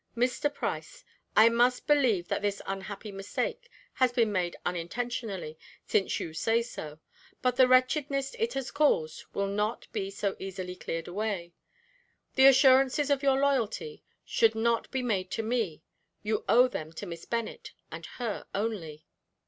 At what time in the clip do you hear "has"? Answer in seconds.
3.93-4.11, 8.53-8.71